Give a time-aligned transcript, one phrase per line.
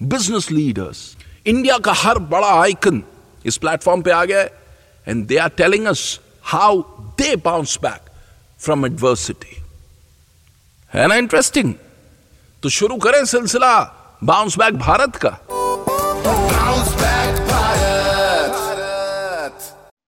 [0.00, 3.02] business leaders India का हर बड़ा आइकन
[3.46, 4.50] इस प्लेटफॉर्म पे आ गया है
[5.06, 6.02] and they are telling us
[6.44, 6.80] how
[7.20, 8.10] they bounce back
[8.60, 9.56] from adversity
[10.92, 11.72] है ना इंटरेस्टिंग
[12.62, 13.72] तो शुरू करें सिलसिला
[14.24, 15.38] बाउंस बैक भारत का
[16.26, 18.54] Bounce back भारत.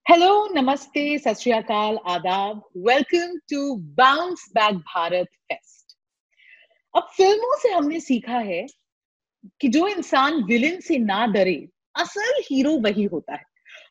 [0.06, 5.96] हेलो नमस्ते सत आदाब welcome to bounce back Bharat fest
[6.94, 8.66] अब फ़िल्मों से हमने सीखा है
[9.60, 13.42] कि जो इंसान विलन से ना डरे, असल हीरो वही होता है।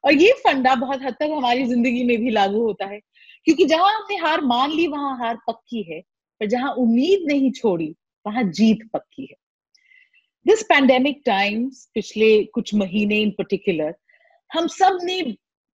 [0.06, 3.00] और ये फंडा बहुत हद तक हमारी ज़िंदगी में भी लागू होता है,
[3.46, 6.02] क्योंकि जहाँ हमने हार मान ली, वहाँ हार पक्की है,
[6.42, 7.96] पर जहाँ उम्मीद नहीं छोड़ी,
[8.26, 9.36] वहाँ जीत पक्की है।
[10.46, 13.96] दिस पैंडेमिक टाइम्स पिछले कुछ महीने इन पर्टिकुलर
[14.52, 15.22] हम सबने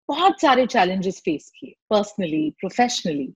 [0.10, 3.34] बहुत सारे चैलेंजेस फेस किए पर्सनली प्रोफेशनली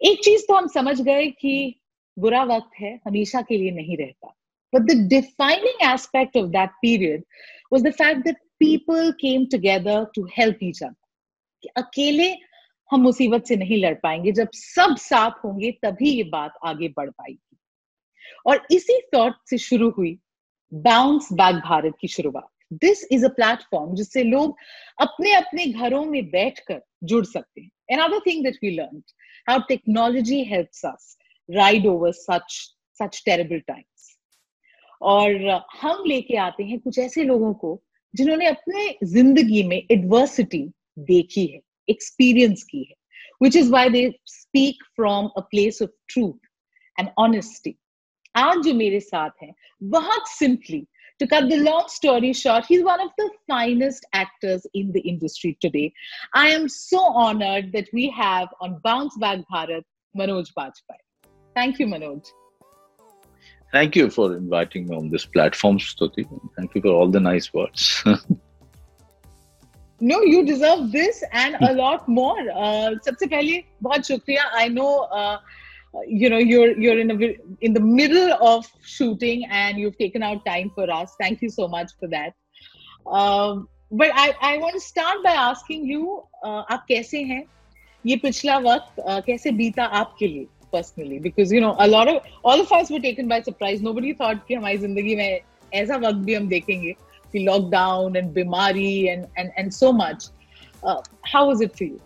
[0.00, 1.80] एक चीज़ तो हम समझ गए कि
[2.18, 4.34] बुरा वक्त है, हमेशा के लिए नहीं रहता।
[4.73, 7.23] but the defining aspect of that period
[7.71, 10.95] was the fact that people came together to help each other
[11.63, 12.29] कि अकेले
[12.89, 17.09] हम मुसीबत से नहीं लड़ पाएंगे जब सब साथ होंगे तभी ये बात आगे बढ़
[17.09, 17.57] पाएगी
[18.45, 20.17] और इसी थॉट से शुरू हुई
[20.71, 22.49] बाउंस बैक भारत की शुरुआत
[22.83, 24.55] दिस इज अ प्लेटफॉर्म जिससे लोग
[25.01, 29.13] अपने अपने घरों में बैठकर जुड़ सकते हैं another thing that we learned
[29.49, 31.05] how technology helps us
[31.49, 32.55] ride over such
[32.99, 33.90] such terrible times
[35.10, 35.48] और
[35.80, 37.80] हम लेके आते हैं कुछ ऐसे लोगों को
[38.14, 40.64] जिन्होंने अपने ज़िंदगी में एडवर्सिटी
[41.10, 42.94] देखी है एक्सपीरियंस की है
[43.42, 47.76] which is why they speak from a place of truth and honesty
[48.34, 50.86] आज जो मेरे साथ हैं बहुत simply
[51.20, 55.56] to cut the long story short, he's one of the finest actors in the industry
[55.60, 55.92] today.
[56.34, 59.84] I am so honored that we have on Bounce Back Bharat
[60.14, 61.00] Manoj Bajpai.
[61.56, 62.24] Thank you, Manoj.
[63.71, 66.25] Thank you for inviting me on this platform, Stuti.
[66.55, 68.03] Thank you for all the nice words.
[69.99, 72.39] No, you deserve this and a lot more.
[72.39, 74.43] Uh, सबसे पहले बहुत शुक्रिया.
[74.53, 75.37] I know, uh,
[76.07, 80.45] you know, you're you're in a in the middle of shooting and you've taken out
[80.45, 81.15] time for us.
[81.19, 82.33] Thank you so much for that.
[83.11, 87.43] Um, but I I want to start by asking you, uh, आप कैसे हैं?
[88.05, 91.19] ये पिछला वक्त uh, कैसे बीता आपके लिए personally?
[91.19, 93.81] Because you know, a lot of all of us were taken by surprise.
[93.81, 95.41] Nobody thought कि हमारी जिंदगी में
[95.73, 96.95] ऐसा वक्त भी हम देखेंगे
[97.33, 100.27] कि lockdown and बीमारी and and and so much.
[100.83, 101.99] Uh, how was it for you?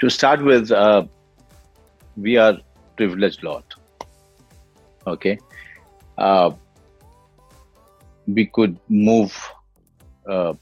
[0.00, 1.04] to start with, uh,
[2.16, 2.58] we are
[2.96, 3.74] privileged lot.
[5.06, 5.38] Okay,
[6.18, 6.50] uh,
[8.26, 9.36] we could move
[10.28, 10.54] uh,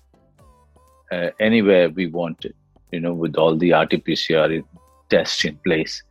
[1.12, 2.54] uh, anywhere we wanted.
[2.90, 4.64] You know, with all the RT-PCR
[5.09, 6.01] tests in place.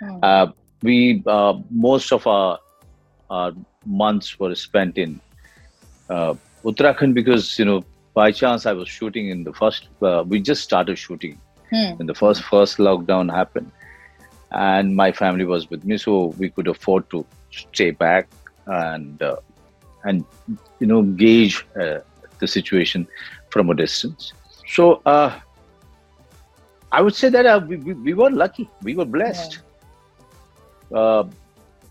[0.00, 0.20] Hmm.
[0.22, 0.46] Uh,
[0.82, 2.58] we uh, most of our
[3.30, 3.52] our
[3.84, 5.20] months were spent in
[6.10, 6.34] uh,
[6.64, 9.88] Uttarakhand because you know by chance I was shooting in the first.
[10.02, 11.40] Uh, we just started shooting
[11.70, 11.94] Hmm.
[11.96, 13.70] when the first first lockdown happened,
[14.52, 18.28] and my family was with me, so we could afford to stay back
[18.66, 19.36] and uh,
[20.04, 20.24] and
[20.80, 21.98] you know gauge uh,
[22.40, 23.06] the situation
[23.50, 24.32] from a distance.
[24.68, 25.38] So uh,
[26.92, 29.60] I would say that uh, we, we, we were lucky, we were blessed,
[30.90, 30.98] Yeah.
[30.98, 31.30] uh,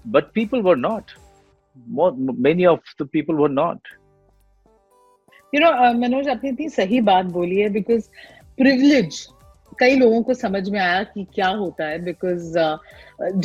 [0.05, 1.11] but people were not.
[1.87, 3.79] More, many of the people were not.
[5.53, 5.69] You know
[5.99, 8.09] Manoj आपने इतनी सही बात बोली है because
[8.57, 9.27] privilege
[9.79, 12.77] कई लोगों को समझ में आया कि क्या होता है बिकॉज़ uh,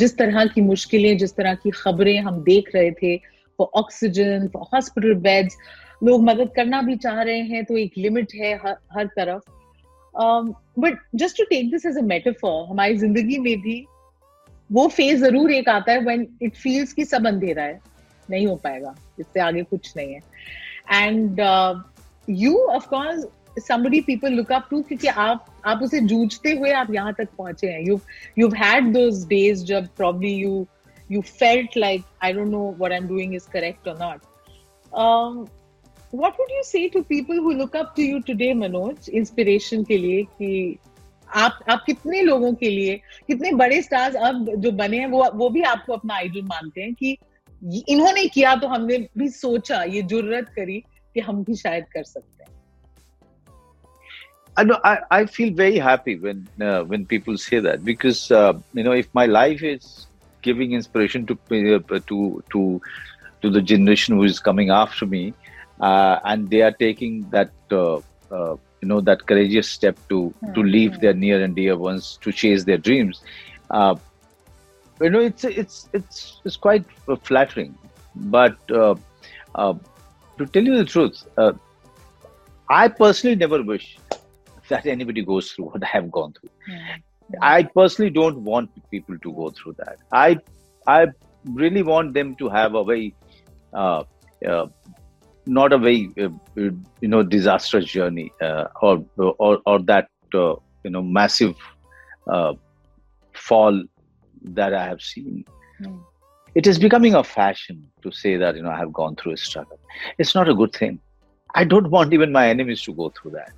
[0.01, 3.15] जिस तरह की मुश्किलें जिस तरह की खबरें हम देख रहे थे
[3.59, 5.57] for oxygen for hospital beds
[6.03, 9.54] लोग मदद करना भी चाह रहे हैं तो एक लिमिट है हर, हर तरफ़
[10.17, 13.85] but just to take this as a metaphor हमारी ज़िंदगी में भी
[14.69, 17.79] वो फ़ेज़ ज़रूर एक आता है व्हेन इट फील्स कि सब अंधेरा है
[18.29, 20.21] नहीं हो पाएगा इससे आगे कुछ नहीं है।
[21.03, 21.39] And
[22.29, 23.25] you of course
[23.63, 27.67] somebody people look up to क्योंकि आप आप उसे जूझते हुए आप यहाँ तक पहुँचे
[27.67, 27.99] हैं। You
[28.39, 30.55] you've had those days जब probably you
[31.09, 34.25] you felt like I don't know what I'm doing is correct or not.
[35.03, 35.47] Um,
[36.12, 39.98] what would you say to people who look up to you today Manoj inspiration के
[39.98, 40.78] लिए कि
[41.36, 45.48] आप आप कितने लोगों के लिए कितने बड़े स्टार्स अब जो बने हैं वो वो
[45.50, 47.16] भी आपको अपना आइडल मानते हैं कि
[47.88, 50.80] इन्होंने किया तो हमने भी सोचा ये जुर्रत करी
[51.14, 52.48] कि हम भी शायद कर सकते हैं
[54.56, 58.52] I know I, I feel very happy when uh, when people say that because uh,
[58.74, 60.08] you know if my life is
[60.42, 62.18] giving inspiration to uh, to
[62.54, 62.64] to
[63.42, 65.43] to the generation who is coming after me uh,
[65.79, 67.95] and they are taking that uh,
[68.31, 70.99] uh, you know that courageous step to to Hmm, leave hmm.
[70.99, 73.21] their near and dear ones to chase their dreams
[75.01, 76.85] you know it's it's it's it's quite
[77.23, 77.77] flattering
[78.15, 81.23] but to tell you the truth
[82.69, 83.99] I personally never wish
[84.69, 86.49] that anybody goes through what I have gone through.
[87.41, 89.97] I personally don't want people to go through that.
[90.11, 90.37] I
[90.87, 91.07] I
[91.45, 93.15] really want them to have a very
[93.73, 94.03] uh,
[94.47, 94.67] uh,
[95.45, 100.89] not a very uh, you know disastrous journey uh, or or or that uh, you
[100.89, 101.55] know massive
[102.31, 102.53] uh,
[103.33, 103.83] fall
[104.43, 105.45] that I have seen.
[105.79, 105.97] Hmm.
[106.55, 109.37] It is becoming a fashion to say that you know I have gone through a
[109.37, 109.79] struggle.
[110.17, 110.99] It's not a good thing.
[111.53, 113.51] I don't want even my enemies to go through that.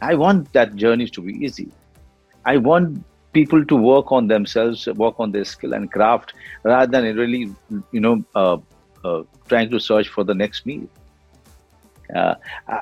[0.00, 1.70] I want that journey to be easy.
[2.44, 7.16] I want people to work on themselves, work on their skill and craft, rather than
[7.16, 7.50] really,
[7.90, 8.58] you know, uh,
[9.48, 10.86] trying to search for the next meal.
[12.14, 12.34] Uh,
[12.68, 12.80] I,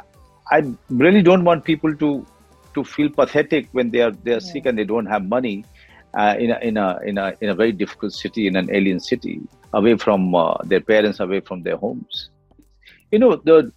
[0.50, 2.26] I really don't want people to
[2.74, 5.64] to feel pathetic when they are they are sick and they don't have money
[6.14, 9.00] uh, in a, in a in a in a very difficult city in an alien
[9.00, 9.40] city,
[9.72, 12.30] away from uh, their parents, away from their homes.
[13.10, 13.72] You know the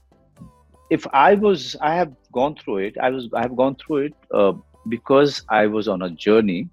[0.89, 2.97] if I was, I have gone through it.
[3.01, 4.53] I was, I have gone through it uh,
[4.87, 6.69] because I was on a journey,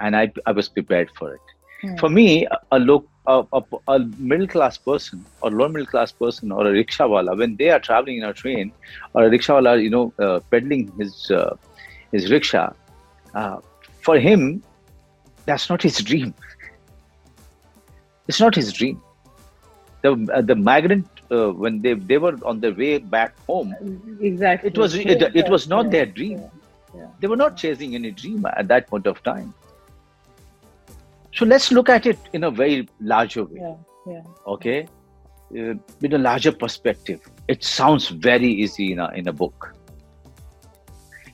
[0.00, 1.40] and I, I was prepared for it.
[1.82, 1.96] Hmm.
[1.96, 6.12] For me, a, a look, a, a, a middle class person or lower middle class
[6.12, 8.72] person or a rickshawala, when they are traveling in a train
[9.14, 11.56] or a rickshawala, you know, uh, peddling his uh,
[12.12, 12.72] his rickshaw,
[13.34, 13.58] uh,
[14.02, 14.62] for him,
[15.44, 16.34] that's not his dream.
[18.28, 19.00] It's not his dream.
[20.02, 23.74] The uh, the migrant uh, when they they were on their way back home,
[24.20, 26.42] exactly it was it, it was not their dream.
[26.94, 27.06] yeah.
[27.20, 29.54] They were not chasing any dream at that point of time.
[31.36, 33.60] So let's look at it in a very larger way.
[33.60, 33.74] yeah
[34.12, 34.22] yeah
[34.54, 34.88] Okay,
[35.58, 37.20] uh, with a larger perspective.
[37.48, 39.72] It sounds very easy in a in a book.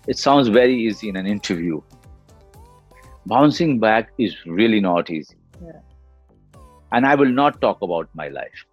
[0.08, 1.81] It sounds very easy in an interview.
[3.26, 5.37] Bouncing back is really not easy.
[5.64, 5.81] Yeah.
[6.93, 8.64] And I will not talk about my life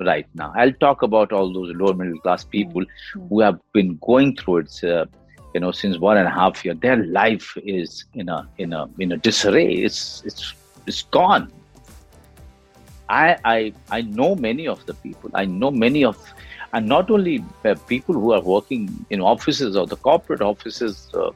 [0.00, 0.52] right now.
[0.56, 2.84] I'll talk about all those lower middle class people
[3.14, 3.28] Mm.
[3.30, 5.06] who have been going through it, uh,
[5.54, 6.74] you know, since one and a half year.
[6.86, 7.48] Their life
[7.78, 9.66] is in a in a in a disarray.
[9.88, 10.00] It's
[10.30, 10.54] it's
[10.86, 11.52] it's gone.
[13.08, 15.30] I I I know many of the people.
[15.34, 16.16] I know many of,
[16.72, 17.44] and not only
[17.88, 21.30] people who are working in offices or the corporate offices, uh,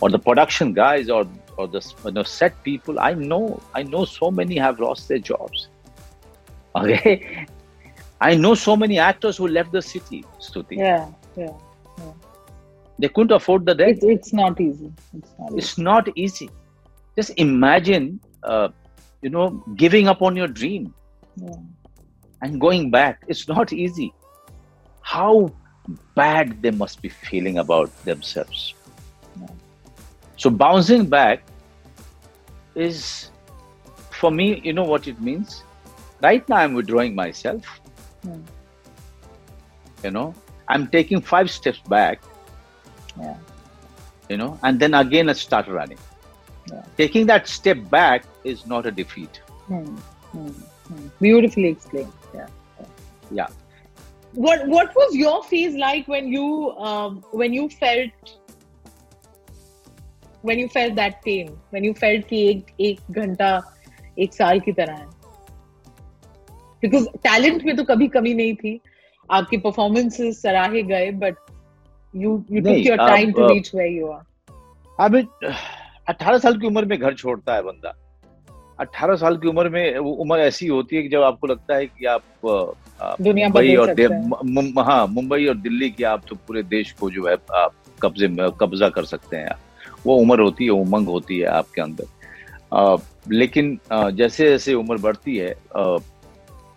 [0.00, 1.26] or the production guys or
[1.56, 3.00] or the you know, set people.
[3.00, 5.68] I know I know so many have lost their jobs.
[6.76, 7.46] Okay,
[8.20, 10.24] I know so many actors who left the city.
[10.38, 11.52] Stuti, yeah yeah
[12.98, 13.98] they couldn't afford the rent.
[13.98, 15.58] it's, it's not easy it's not easy.
[15.58, 16.50] It's not easy.
[17.16, 18.68] Just imagine, uh,
[19.22, 20.92] you know, giving up on your dream.
[21.36, 21.56] yeah.
[22.44, 24.06] and going back it's not easy
[25.12, 25.50] how
[26.20, 28.62] bad they must be feeling about themselves
[29.40, 29.52] Yeah.
[30.44, 31.44] so bouncing back
[32.86, 33.30] is
[34.20, 35.56] for me you know what it means
[36.28, 37.70] right now i'm withdrawing myself
[38.26, 38.40] Hmm.
[40.04, 40.26] you know
[40.68, 42.20] i'm taking five steps back
[43.20, 43.36] Yeah.
[44.28, 46.15] you know and then again i start running Yeah
[46.96, 49.40] taking that step back is not a defeat.
[49.66, 49.96] Hmm,
[50.32, 51.06] hmm, hmm.
[51.20, 52.12] Beautifully explained.
[52.34, 52.46] Yeah.
[53.30, 53.46] Yeah.
[54.32, 58.10] What What was your phase like when you um, when you felt
[60.42, 63.50] when you felt that pain when you felt कि एक एक घंटा
[64.18, 65.06] एक साल की तरह है
[66.82, 68.80] because talent में तो कभी कमी performances थी
[69.38, 70.82] आपकी परफॉर्मेंसेस सराहे
[72.14, 74.24] you you took your time uh, to reach where you are.
[74.98, 75.28] I mean,
[76.08, 77.94] 18 साल की उम्र में घर छोड़ता है बंदा।
[78.78, 81.86] 18 साल की उम्र में वो उम्र ऐसी होती है कि जब आपको लगता है
[81.86, 82.22] कि आप,
[83.22, 83.90] दुनिया मुंबई और
[84.80, 87.72] हाँ। मुंबई और दिल्ली की आप तो पूरे देश को जो है आप
[88.02, 88.28] कब्जे
[88.60, 89.54] कब्जा कर सकते हैं
[90.06, 92.04] वो उम्र होती है उमंग होती है आपके अंदर।
[92.74, 92.96] आ,
[93.30, 95.96] लेकिन आ, जैसे जैसे उम्र बढ़ती है आ,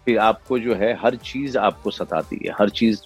[0.05, 3.01] फिर आपको जो है हर चीज़ आपको सताती है। हर चीज़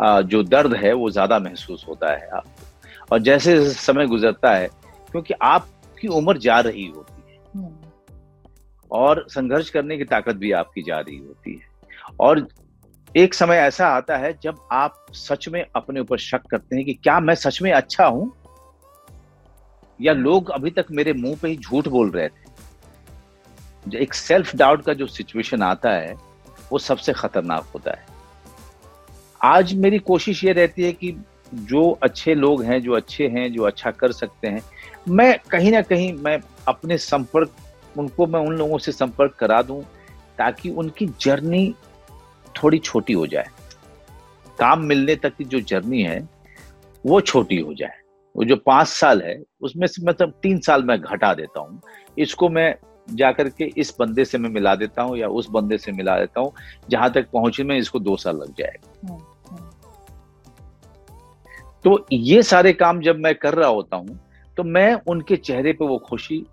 [0.00, 2.64] जो दर्द है वो ज़्यादा महसूस होता है आपको।
[3.12, 4.68] और जैसे समय गुजरता है
[5.10, 7.76] क्योंकि आपकी उम्र जा रही होती है। हम्म,
[8.90, 11.68] और संघर्ष करने की ताकत भी आपकी जा रही होती है।
[12.20, 12.48] और
[13.16, 16.94] एक समय ऐसा आता है जब आप सच में अपने ऊपर शक करते हैं कि
[16.94, 18.32] क्या मैं सच में अच्छा हूँ?
[20.00, 22.46] या लोग अभी तक मेरे मुँह पे ही झूठ बोल रहे थे?
[23.98, 26.14] एक सेल्फ डाउट का जो सिचुएशन आता है
[26.72, 28.06] वो सबसे खतरनाक होता है।
[29.42, 31.16] आज मेरी कोशिश ये रहती है कि
[31.56, 34.62] जो अच्छे लोग हैं जो अच्छे हैं जो अच्छा कर सकते हैं
[35.08, 37.56] मैं कहीं ना कहीं मैं अपने संपर्क
[37.98, 39.82] उनको मैं उन लोगों से संपर्क करा दूँ
[40.38, 41.74] ताकि उनकी जर्नी
[42.54, 43.46] थोड़ी छोटी हो जाए।
[44.58, 46.28] काम मिलने तक की जो जर्नी है
[47.04, 47.98] वो छोटी हो जाए।
[48.34, 51.80] वो जो पाँच साल है उसमें से मतलब तीन साल मैं घटा देता हूँ।
[52.18, 52.74] इसको मैं
[53.14, 56.40] जाकर के इस बंदे से मैं मिला देता हूँ या उस बंदे से मिला देता
[56.40, 56.52] हूँ
[56.90, 59.22] जहाँ तक पहुँचे में इसको दो साल लग जाएगा। हम्म,
[61.86, 64.18] तो ये सारे काम जब मैं कर रहा होता हूँ
[64.56, 66.46] तो मैं उनके चेहरे पे वो खुशी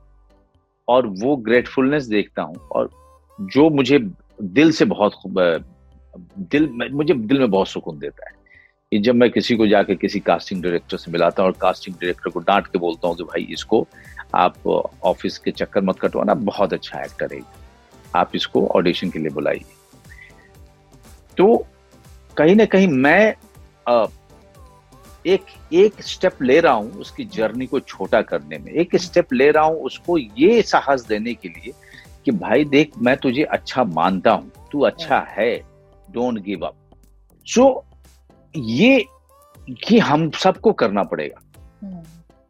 [0.87, 2.89] और वो ग्रेटफुलनेस देखता हूँ और
[3.39, 3.99] जो मुझे
[4.41, 5.13] दिल से बहुत
[6.51, 8.35] दिल मुझे दिल में बहुत सुकून देता है
[8.91, 12.29] कि जब मैं किसी को जाके किसी कास्टिंग डायरेक्टर से मिलाता हूँ और कास्टिंग डायरेक्टर
[12.29, 13.87] को डांट के बोलता हूँ कि भाई इसको
[14.35, 17.41] आप ऑफ़िस के चक्कर मत कटवाना, बहुत अच्छा एक्टर है।
[18.15, 19.65] आप इसको ऑडिशन के लिए बुलाइए
[21.37, 21.65] तो
[22.37, 23.33] कहीं ना कहीं मैं
[25.25, 29.49] एक एक स्टेप ले रहा हूँ उसकी जर्नी को छोटा करने में। एक स्टेप ले
[29.51, 31.73] रहा हूँ उसको ये साहस देने के लिए
[32.25, 35.55] कि भाई देख मैं तुझे अच्छा मानता हूँ तू अच्छा है
[36.11, 36.75] डोंट गिव अप
[37.47, 37.85] सो
[38.55, 39.05] ये
[39.91, 41.41] ये हम सबको करना पड़ेगा।
[41.83, 42.03] हम्म,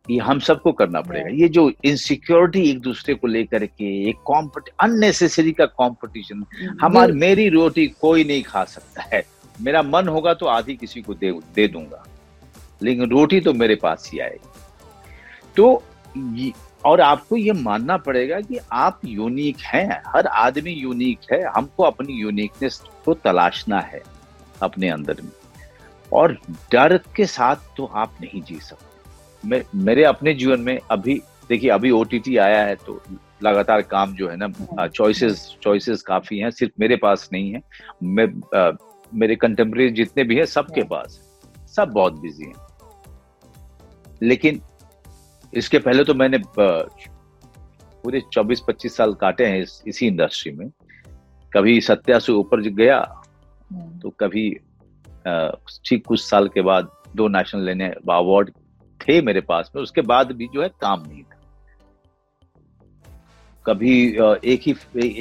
[0.09, 4.69] ये हम सबको करना पड़ेगा। ये जो इनसिक्योरिटी एक दूसरे को लेकर के एक कॉम्पिट
[4.79, 6.43] अननेसेसरी का कंपटीशन
[6.81, 9.23] हमारी मेरी रोटी कोई नहीं खा सकता है।
[9.61, 12.03] मेरा मन होगा तो आधी किसी को दे दे दूँगा।
[12.83, 14.49] लेकिन रोटी तो मेरे पास ही आएगी।
[15.55, 15.83] तो
[16.85, 22.13] और आपको ये मानना पड़ेगा कि आप यूनिक हैं हर आदमी यूनिक है हमको अपनी
[22.13, 24.01] यूनिकनेस को तलाशना है
[24.61, 25.31] अपने अंदर में।
[26.13, 26.37] और
[26.71, 31.69] डर के साथ तो आप नहीं जी सकते। मैं मेरे अपने जीवन में अभी देखिए
[31.69, 33.01] अभी ओटीटी आया है तो
[33.43, 37.61] लगातार काम जो है ना चॉइसेस चॉइसेस काफ़ी हैं सिर्फ़ मेरे पास नहीं है।
[38.03, 38.77] मैं अ,
[39.13, 41.19] मेरे कंटेम्प्रेरी जितने भी हैं सबके पास
[41.75, 42.62] सब बहुत बिज़ी हैं।
[44.23, 44.61] लेकिन
[45.53, 50.69] इसके पहले तो मैंने पूरे 24-25 साल काटे हैं इस, इसी इंडस्ट्री में।
[51.51, 52.97] कभी सत्या से ऊपर गया
[53.71, 54.49] हम्म, तो कभी
[55.85, 58.49] ठीक कुछ साल के बाद दो नेशनल लेने अवार्ड
[58.99, 61.39] थे मेरे पास में उसके बाद भी जो है काम नहीं था।
[63.65, 63.93] कभी
[64.45, 64.75] एक ही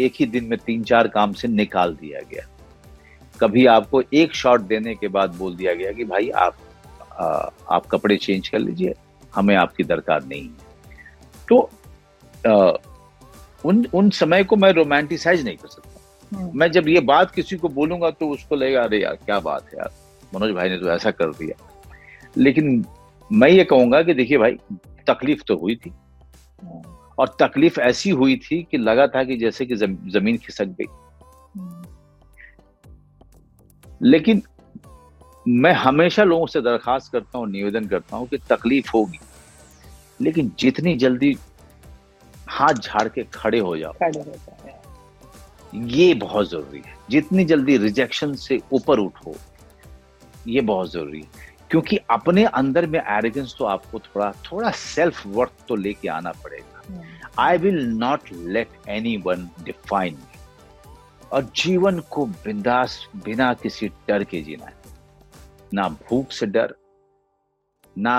[0.05, 2.47] एक ही दिन में तीन चार काम से निकाल दिया गया।
[3.41, 6.57] कभी आपको एक शॉट देने के बाद बोल दिया गया कि भाई आप
[7.71, 8.95] आप कपड़े चेंज कर लीजिए
[9.35, 10.71] हमें आपकी दरकार नहीं है।
[11.49, 11.59] तो
[12.47, 12.79] अ,
[13.65, 17.57] उन उन समय को मैं रोमांटिसाइज नहीं कर सकता। हम्म, मैं जब ये बात किसी
[17.57, 19.91] को बोलूँगा तो उसको लगेगा अरे यार क्या बात है यार
[20.35, 21.57] मनोज भाई ने तो ऐसा कर दिया।
[22.37, 22.85] लेकिन
[23.31, 24.57] मैं ये कहूँगा कि देखिए भाई
[25.07, 25.91] तकलीफ़ तो हुई थी।
[26.63, 26.83] हम्म,
[27.19, 30.87] और तकलीफ़ ऐसी हुई थी कि लगा था कि जैसे कि ज़मीन खिसक गई।
[31.57, 31.83] हम्म,
[34.01, 34.43] लेकिन
[35.49, 39.19] मैं हमेशा लोगों से दरखास्त करता हूँ निवेदन करता हूँ कि तकलीफ़ होगी।
[40.21, 41.37] लेकिन जितनी जल्दी
[42.51, 44.35] हाथ झाड़ के खड़े हो जाओ खड़े हो
[45.75, 49.35] ये बहुत ज़रूरी है। जितनी जल्दी रिजेक्शन से ऊपर उठो
[50.49, 55.67] ये बहुत ज़रूरी है। क्योंकि अपने अंदर में एरोगेंस तो आपको थोड़ा थोड़ा सेल्फ वर्थ
[55.69, 57.03] तो लेके आना पड़ेगा।
[57.39, 58.69] I will not let
[59.27, 60.19] anyone define
[61.33, 64.81] और जीवन को बिंदास बिना किसी डर के जीना है।
[65.75, 66.75] ना भूख से डर
[67.99, 68.15] ना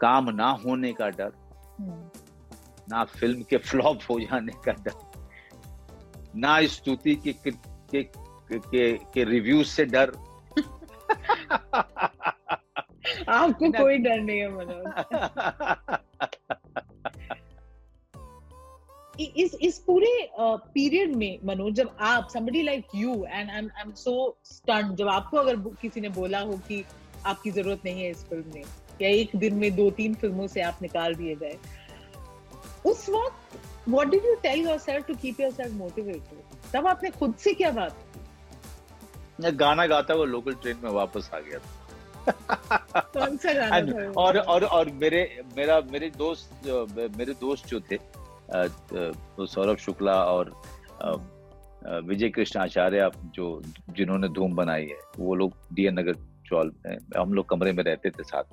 [0.00, 1.32] काम ना होने का डर
[1.80, 2.10] हम्म,
[2.90, 4.94] ना फ़िल्म के फ्लॉप हो जाने का डर
[6.36, 8.02] ना स्तुति के के के,
[8.58, 10.10] के, के रिव्यूज़ से डर।
[13.28, 15.96] आपको कोई डर नहीं है मनोज
[19.20, 24.36] इस इस पूरे पीरियड में मनोज जब आप somebody like you and I'm I'm so
[24.52, 26.84] stunned जब आपको अगर किसी ने बोला हो कि
[27.26, 28.62] आपकी ज़रूरत नहीं है इस फ़िल्म में
[29.02, 31.58] या एक दिन में दो तीन फ़िल्मों से आप निकाल दिए गए
[32.86, 36.38] उस वक्त what did you tell yourself to keep yourself motivated?
[36.72, 38.20] तब आपने खुद से क्या बात की?
[39.40, 41.78] मैं गाना गाता हुआ लोकल ट्रेन में वापस आ गया था।
[43.00, 46.66] कौन सा गाना था और और और मेरे मेरा मेरे दोस्त
[47.18, 47.96] मेरे दोस्त जो थे
[48.54, 50.50] सौरभ शुक्ला और
[52.04, 56.14] विजय कृष्ण आचार्य जो, जिन्होंने धूम बनाई है, वो लोग डी नगर
[56.46, 56.72] चौल
[57.16, 58.44] हम लोग कमरे में रहते थे साथ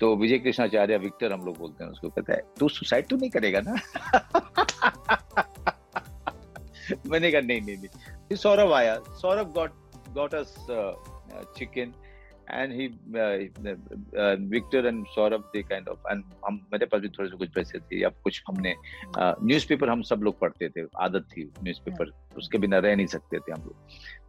[0.00, 3.16] तो विजय कृष्ण आचार्य विक्टर हम लोग बोलते हैं, उसको कहता है, तू सुसाइड तो
[3.16, 3.74] नहीं करेगा ना?
[7.06, 9.70] मैंने कहा, नहीं नहीं नहीं। सौरभ आया, Saurabh got
[10.14, 10.54] got us
[11.58, 11.92] chicken
[12.50, 12.86] and he
[14.46, 17.78] Victor and Saurabh they kind of and हम मेरे पास भी थोड़े से कुछ पैसे
[17.78, 18.74] थे या कुछ हमने
[19.18, 23.52] न्यूज़पेपर हम सब लोग पढ़ते थे आदत थी न्यूज़पेपर उसके बिना रह नहीं सकते थे
[23.52, 23.76] हम लोग।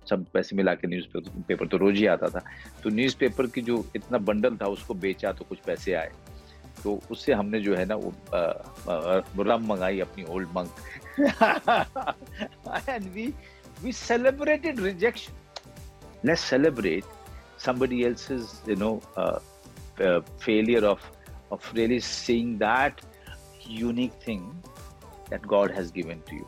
[0.09, 1.05] सब पैसे मिला के न्यूज़
[1.47, 2.41] पेपर तो रोज ही आता था।
[2.83, 6.11] तो न्यूज़पेपर की जो इतना बंडल था उसको बेचा तो कुछ पैसे आए।
[6.83, 8.39] तो उससे हमने जो है ना वो अ,
[8.89, 10.75] अ, रम मंगाई अपनी Old Monk
[12.89, 13.33] and we
[13.83, 15.33] we celebrated rejection
[16.25, 17.03] let's celebrate
[17.57, 19.39] somebody else's you know uh,
[19.99, 21.01] uh, failure of
[21.51, 23.01] of really seeing that
[23.63, 24.43] unique thing
[25.29, 26.47] that god has given to you.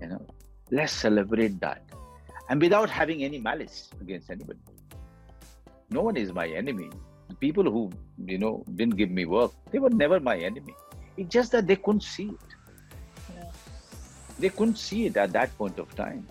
[0.00, 0.26] You know
[0.70, 1.82] let's celebrate that.
[2.48, 4.58] And without having any malice against anybody.
[5.90, 6.90] No one is my enemy.
[7.28, 7.90] The people who
[8.24, 10.74] you know didn't give me work they were never my enemy.
[11.16, 13.36] It's just that they couldn't see it.
[14.38, 16.26] They couldn't see it at that point of time.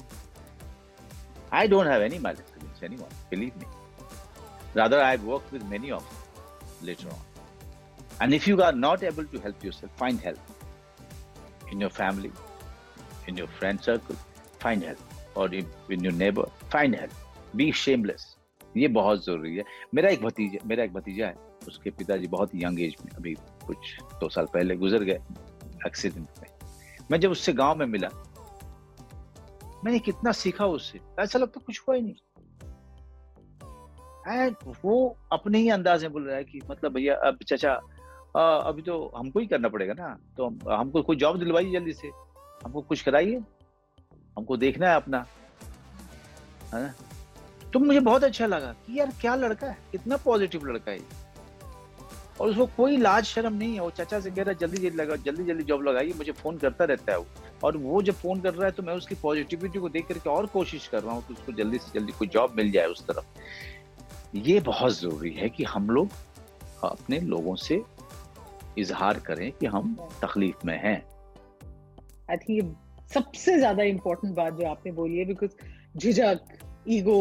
[1.52, 2.49] I don't have any malice
[2.80, 3.66] against anyone, believe me.
[4.74, 7.20] Rather, I've worked with many of them later on.
[8.22, 10.38] And if you are not able to help yourself, find help
[11.72, 12.32] in your family,
[13.28, 14.16] in your friend circle,
[14.60, 14.98] find help.
[15.36, 17.12] Or in, in your neighbor, find help.
[17.56, 18.36] Be shameless.
[18.78, 19.64] ये बहुत ज़रूरी है
[19.96, 21.36] मेरा एक भतीजा मेरा एक भतीजा है
[21.68, 23.34] उसके पिताजी बहुत यंग एज में अभी
[23.66, 23.78] कुछ
[24.22, 25.20] दो साल पहले गुजर गए
[25.88, 26.50] एक्सीडेंट में
[27.12, 28.10] मैं जब उससे गाँव में मिला
[29.86, 32.16] मैंने कितना सीखा उससे ऐसा लगता कुछ हुआ ही नहीं
[34.30, 34.56] And
[34.86, 37.74] वो अपने ही अंदाज में बोल रहा है कि मतलब भैया, अब चाचा
[38.38, 42.08] अभी तो हमको ही करना पड़ेगा ना। तो हम- हमको कोई जॉब दिलवाइए जल्दी से।
[42.64, 43.42] हमको कुछ कराइए।
[44.38, 45.26] हमको देखना है अपना।
[46.74, 46.94] है ना?
[47.74, 49.78] तो मुझे बहुत अच्छा लगा कि यार क्या लड़का है?
[49.92, 51.00] कितना पॉजिटिव लड़का है
[52.42, 54.98] और उसको कोई लाज शर्म नहीं है। वो चाचा से कह रहा है, जल्दी जल्दी
[54.98, 57.28] लगा जल्दी जल्दी जॉब लगाइए। मुझे फ़ोन करता रहता है वो।
[57.64, 60.46] और वो जब फ़ोन कर रहा है तो मैं उसकी पॉजिटिविटी को देख करके और
[60.46, 63.26] कोशिश कर रहा हूँ कि उसको जल्दी से जल्दी कोई जॉब मिल जाए उस तरफ़।
[64.36, 66.10] ये बहुत ज़रूरी है कि हम लोग
[66.84, 67.82] अपने लोगों से
[68.78, 70.98] इजहार करें कि हम तकलीफ़ में हैं।
[72.30, 72.70] आई थिंक ये
[73.14, 75.52] सबसे ज़्यादा इम्पोर्टेंट बात जो आपने बोली है बिकॉज़
[75.98, 77.18] झिझक ईगो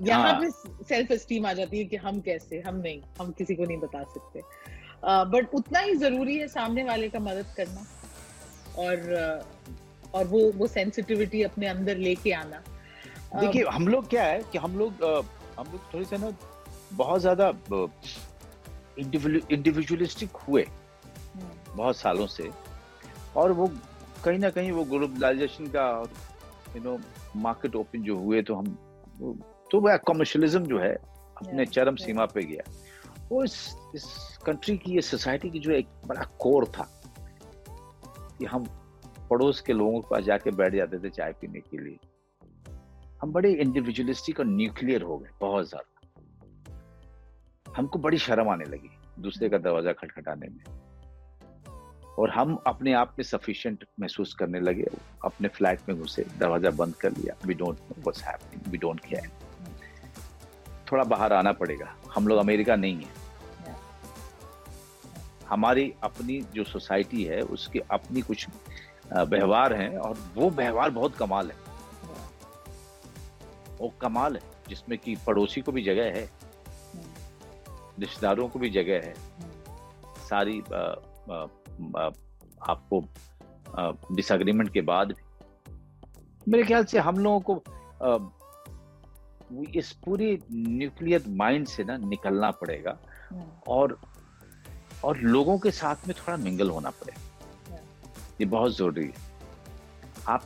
[0.00, 0.50] यहाँ हाँ। पे
[0.84, 4.02] सेल्फ एस्टीम आ जाती है कि हम कैसे हम नहीं हम किसी को नहीं बता
[4.02, 4.40] सकते।
[5.04, 7.86] बट uh, उतना ही ज़रूरी है सामने वाले का मदद करना
[8.82, 12.62] और uh, और वो वो सेंसिटिविटी अपने अंदर लेके आना।
[13.40, 15.20] देखिए हम लोग क्या है कि हम लोग अ,
[15.58, 16.32] हम लोग थोड़े से ना
[16.92, 17.52] बहुत ज़्यादा
[18.98, 22.50] इंडिविजुअलिस्टिक हुए हम्म, बहुत सालों से।
[23.36, 23.66] और वो
[24.24, 26.10] कहीं ना कहीं वो ग्लोबलाइजेशन का और
[26.76, 26.98] यू नो
[27.36, 28.76] मार्केट ओपन जो हुए तो हम
[29.70, 32.62] तो वह कमर्शियलिज्म जो है अपने चरम सीमा पे गया।
[33.30, 33.54] वो इस
[33.94, 34.04] इस
[34.46, 36.88] कंट्री की ये सोसाइटी की जो एक बड़ा कोर था
[38.38, 38.64] कि हम
[39.30, 41.98] पड़ोस के लोगों के पास जाके बैठ जाते थे चाय पीने के लिए।
[43.24, 45.92] हम बड़े इंडिविजुअलिस्टिक और न्यूक्लियर हो गए, बहुत ज़्यादा।
[47.66, 48.90] हमको बड़ी शर्म आने लगी
[49.22, 50.64] दूसरे का दरवाज़ा खटखटाने में।
[52.18, 54.84] और हम अपने आप में सफिशिएंट महसूस करने लगे,
[55.24, 59.00] अपने फ्लैट में घुसे, दरवाज़ा बंद कर लिया we don't know what's happening we don't
[59.06, 59.30] care
[60.92, 63.12] थोड़ा बाहर आना पड़ेगा, हम लोग अमेरिका नहीं है।
[65.48, 68.46] हमारी अपनी जो सोसाइटी है, उसके अपनी कुछ
[69.12, 71.63] व्यवहार हैं और वो व्यवहार बहुत कमाल है।
[73.84, 76.30] वो कमाल है जिसमें कि पड़ोसी को भी जगह है
[77.98, 79.14] रिश्तेदारों को भी जगह है।
[80.18, 81.46] सारी अ, अ,
[81.96, 82.10] अ,
[82.68, 83.04] आपको
[84.12, 85.22] डिसएग्रीमेंट के बाद भी।
[86.48, 87.54] मेरे ख्याल से हम लोगों को
[89.52, 92.98] वो इस पूरी न्यूक्लियर माइंड से ना निकलना पड़ेगा
[93.68, 94.00] और
[95.04, 97.20] और लोगों के साथ में थोड़ा मिंगल होना पड़ेगा।
[98.40, 99.12] ये बहुत ज़रूरी है।
[100.28, 100.44] आप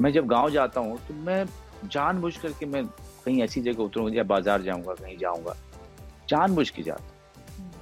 [0.00, 1.44] मैं जब गाँव जाता हूँ तो मैं
[1.88, 5.56] जानबूझ करके मैं कहीं ऐसी जगह उतरूँगा या बाज़ार जाऊँगा कहीं जाऊँगा।
[6.28, 7.14] जानबूझ के जाता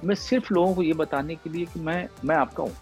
[0.03, 2.75] मैं सिर्फ़ लोगों को ये बताने के लिए कि मैं मैं आपका हूँ।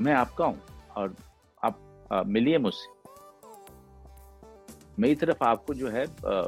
[0.00, 0.60] मैं आपका हूँ
[0.96, 1.14] और
[1.62, 2.94] आप मिलिए मुझसे।
[4.98, 6.40] मेरी तरफ़ आपको जो है आ,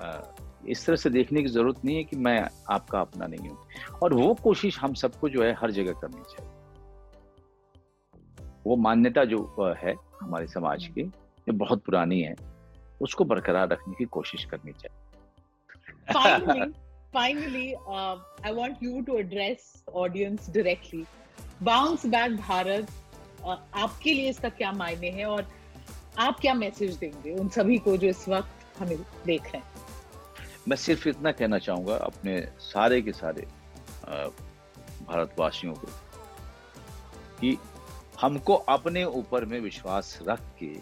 [0.00, 0.20] आ,
[0.68, 3.58] इस तरह से देखने की ज़रूरत नहीं है कि मैं आपका अपना नहीं हूँ।
[4.02, 6.50] और वो कोशिश हम सबको जो है हर जगह करनी चाहिए।
[8.66, 9.38] वो मान्यता जो
[9.78, 11.02] है हमारे समाज की
[11.48, 12.34] जो बहुत पुरानी है
[13.02, 15.04] उसको बरकरार रखने की कोशिश करनी चाहिए।
[16.12, 16.74] Finally
[17.16, 19.66] finally uh, i want you to address
[20.04, 21.04] audience directly.
[21.62, 22.90] Bounce back Bharat
[23.44, 25.46] uh, आपके लिए इसका क्या मायने है और
[26.18, 29.64] आप क्या मैसेज देंगे उन सभी को जो इस वक्त हमें देख रहे हैं?
[30.68, 33.46] मैं सिर्फ़ इतना कहना चाहूँगा अपने सारे के सारे
[35.08, 35.86] भारतवासियों को
[37.40, 37.58] कि
[38.20, 40.72] हमको अपने ऊपर में विश्वास रख के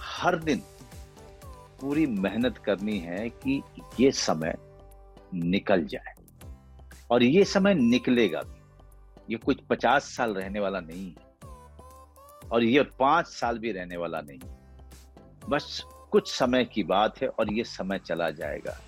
[0.00, 0.62] हर दिन
[1.80, 3.62] पूरी मेहनत करनी है कि
[4.00, 4.54] ये समय
[5.34, 6.14] निकल जाए।
[7.10, 8.60] और ये समय निकलेगा भी।
[9.30, 14.20] ये कुछ पचास साल रहने वाला नहीं है और ये पाँच साल भी रहने वाला
[14.20, 14.38] नहीं
[15.48, 18.78] बस कुछ समय की बात है और ये समय चला जाएगा।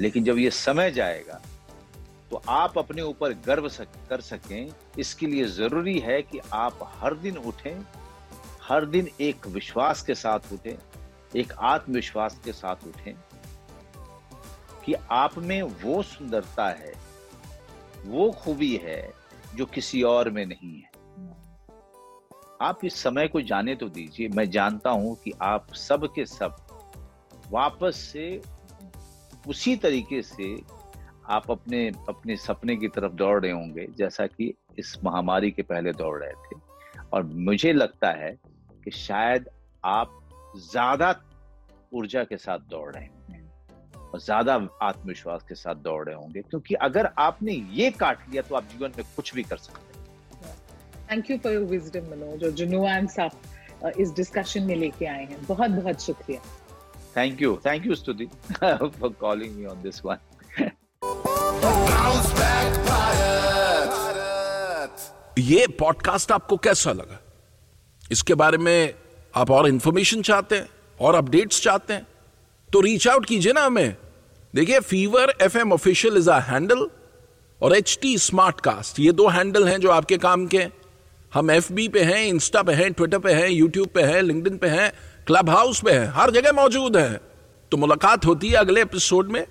[0.00, 1.40] लेकिन जब ये समय जाएगा
[2.32, 7.14] तो आप अपने ऊपर गर्व सक, कर सकें। इसके लिए ज़रूरी है कि आप हर
[7.14, 7.82] दिन उठें
[8.62, 10.76] हर दिन एक विश्वास के साथ उठें
[11.36, 13.14] एक आत्मविश्वास के साथ उठें
[14.84, 16.92] कि आप में वो सुंदरता है
[18.06, 19.12] वो खूबी है
[19.56, 20.90] जो किसी और में नहीं है।
[22.62, 26.56] आप इस समय को जाने तो दीजिए। मैं जानता हूँ कि आप सब के सब
[27.50, 28.40] वापस से
[29.48, 30.54] उसी तरीके से
[31.30, 35.92] आप अपने अपने सपने की तरफ़ दौड़ रहे होंगे जैसा कि इस महामारी के पहले
[35.92, 36.60] दौड़ रहे थे।
[37.12, 38.30] और मुझे लगता है
[38.84, 39.48] कि शायद
[39.84, 40.18] आप
[40.70, 41.14] ज़्यादा
[41.92, 43.40] ऊर्जा के साथ दौड़ रहे हैं
[44.04, 48.54] और ज़्यादा आत्मविश्वास के साथ दौड़ रहे होंगे क्योंकि अगर आपने ये काट लिया तो
[48.54, 50.56] आप जीवन में कुछ भी कर सकते हैं।
[51.10, 55.24] Thank you for your wisdom Manoj और जो नुआंस आप इस डिस्कशन में लेके आए
[55.24, 56.40] हैं। बहुत बहुत शुक्रिया।
[57.16, 60.18] Thank you thank you Stuti for calling me on this one
[65.42, 67.18] ये पॉडकास्ट आपको कैसा लगा?
[68.10, 68.94] इसके बारे में
[69.34, 70.68] आप और इंफॉर्मेशन चाहते हैं,
[71.00, 72.06] और अपडेट्स चाहते हैं
[72.70, 73.96] तो रीच आउट कीजिए ना हमें।
[74.54, 76.86] देखिए Fever F M official is a handle
[77.60, 80.66] और एच टी स्मार्ट कास्ट ये दो हैंडल हैं जो आपके काम के
[81.32, 84.56] हम एफ़ बी पे हैं इंस्टा पे हैं ट्विटर पे हैं यूट्यूब पे हैं लिंक्डइन
[84.58, 84.92] पे हैं
[85.26, 87.20] क्लब हाउस पे हैं, हर जगह मौजूद हैं।
[87.72, 89.46] तो मुलाकात होती है अगले एपिसोड में,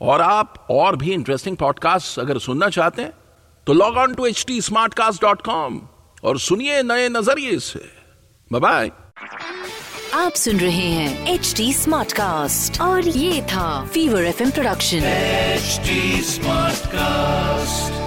[0.00, 3.12] और आप और भी इंटरेस्टिंग पॉडकास्ट अगर सुनना चाहते हैं
[3.66, 4.60] तो log on to H T
[4.94, 5.80] Smartcast dot com
[6.24, 7.88] और सुनिए नए नज़रिए से।
[8.50, 8.90] बाय
[10.14, 15.80] आप सुन रहे हैं एच टी स्मार्ट कास्ट और ये था Fever F production H
[16.24, 17.99] smart Smartcast.